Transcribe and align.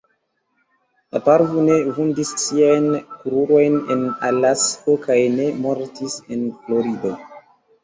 Parvu 1.27 1.65
ne 1.67 1.75
vundis 1.97 2.31
siajn 2.45 2.89
krurojn 3.19 3.77
en 3.97 4.03
Alasko 4.31 4.97
kaj 5.07 5.21
ne 5.37 5.49
mortis 5.69 6.19
en 6.35 6.45
Florido. 6.59 7.17